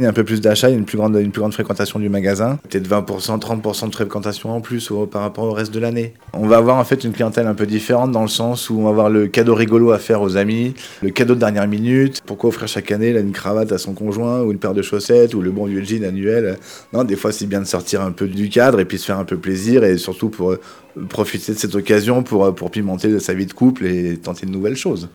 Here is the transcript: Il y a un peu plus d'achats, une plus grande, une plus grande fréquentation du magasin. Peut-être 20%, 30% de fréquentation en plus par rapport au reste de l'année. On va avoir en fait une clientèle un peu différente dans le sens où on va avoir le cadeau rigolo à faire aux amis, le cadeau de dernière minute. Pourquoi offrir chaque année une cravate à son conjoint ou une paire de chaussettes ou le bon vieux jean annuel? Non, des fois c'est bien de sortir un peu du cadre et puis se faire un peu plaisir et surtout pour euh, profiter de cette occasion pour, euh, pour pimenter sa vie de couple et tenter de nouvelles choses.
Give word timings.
Il 0.00 0.04
y 0.04 0.06
a 0.06 0.10
un 0.10 0.12
peu 0.12 0.22
plus 0.22 0.40
d'achats, 0.40 0.70
une 0.70 0.84
plus 0.84 0.96
grande, 0.96 1.16
une 1.16 1.32
plus 1.32 1.40
grande 1.40 1.52
fréquentation 1.52 1.98
du 1.98 2.08
magasin. 2.08 2.60
Peut-être 2.68 2.88
20%, 2.88 3.40
30% 3.40 3.88
de 3.88 3.92
fréquentation 3.92 4.50
en 4.52 4.60
plus 4.60 4.92
par 5.10 5.22
rapport 5.22 5.42
au 5.42 5.52
reste 5.52 5.74
de 5.74 5.80
l'année. 5.80 6.14
On 6.34 6.46
va 6.46 6.58
avoir 6.58 6.76
en 6.76 6.84
fait 6.84 7.02
une 7.02 7.10
clientèle 7.10 7.48
un 7.48 7.54
peu 7.54 7.66
différente 7.66 8.12
dans 8.12 8.22
le 8.22 8.28
sens 8.28 8.70
où 8.70 8.78
on 8.78 8.84
va 8.84 8.90
avoir 8.90 9.10
le 9.10 9.26
cadeau 9.26 9.56
rigolo 9.56 9.90
à 9.90 9.98
faire 9.98 10.22
aux 10.22 10.36
amis, 10.36 10.74
le 11.02 11.10
cadeau 11.10 11.34
de 11.34 11.40
dernière 11.40 11.66
minute. 11.66 12.22
Pourquoi 12.24 12.50
offrir 12.50 12.68
chaque 12.68 12.92
année 12.92 13.10
une 13.10 13.32
cravate 13.32 13.72
à 13.72 13.78
son 13.78 13.92
conjoint 13.92 14.42
ou 14.42 14.52
une 14.52 14.58
paire 14.58 14.72
de 14.72 14.82
chaussettes 14.82 15.34
ou 15.34 15.40
le 15.40 15.50
bon 15.50 15.64
vieux 15.64 15.82
jean 15.82 16.04
annuel? 16.04 16.58
Non, 16.92 17.02
des 17.02 17.16
fois 17.16 17.32
c'est 17.32 17.46
bien 17.46 17.60
de 17.60 17.66
sortir 17.66 18.00
un 18.02 18.12
peu 18.12 18.28
du 18.28 18.48
cadre 18.50 18.78
et 18.78 18.84
puis 18.84 18.98
se 18.98 19.06
faire 19.06 19.18
un 19.18 19.24
peu 19.24 19.36
plaisir 19.38 19.82
et 19.82 19.98
surtout 19.98 20.28
pour 20.28 20.52
euh, 20.52 20.60
profiter 21.08 21.52
de 21.52 21.58
cette 21.58 21.74
occasion 21.74 22.22
pour, 22.22 22.44
euh, 22.44 22.52
pour 22.52 22.70
pimenter 22.70 23.18
sa 23.18 23.34
vie 23.34 23.46
de 23.46 23.52
couple 23.52 23.86
et 23.86 24.16
tenter 24.16 24.46
de 24.46 24.52
nouvelles 24.52 24.76
choses. 24.76 25.06